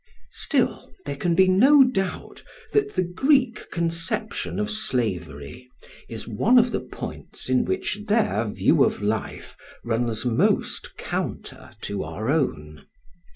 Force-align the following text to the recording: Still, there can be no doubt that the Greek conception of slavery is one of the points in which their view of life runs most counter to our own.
Still, 0.31 0.95
there 1.05 1.15
can 1.15 1.35
be 1.35 1.47
no 1.47 1.83
doubt 1.83 2.43
that 2.73 2.95
the 2.95 3.03
Greek 3.03 3.69
conception 3.69 4.57
of 4.59 4.71
slavery 4.71 5.69
is 6.09 6.27
one 6.27 6.57
of 6.57 6.71
the 6.71 6.79
points 6.79 7.47
in 7.49 7.65
which 7.65 7.99
their 8.07 8.45
view 8.49 8.83
of 8.83 9.03
life 9.03 9.55
runs 9.83 10.25
most 10.25 10.97
counter 10.97 11.75
to 11.81 12.03
our 12.03 12.31
own. 12.31 12.87